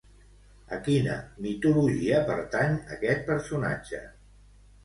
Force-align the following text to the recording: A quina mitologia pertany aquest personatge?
A 0.77 0.77
quina 0.87 1.17
mitologia 1.47 2.23
pertany 2.31 2.75
aquest 2.97 3.23
personatge? 3.31 4.01